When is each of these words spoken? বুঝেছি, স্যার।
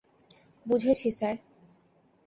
বুঝেছি, 0.65 1.09
স্যার। 1.11 1.35